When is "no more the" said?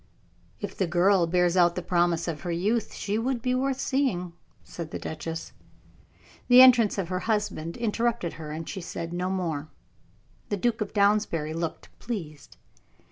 9.13-10.57